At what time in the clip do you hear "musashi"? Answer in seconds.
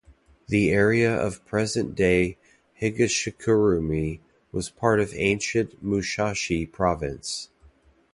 5.83-6.65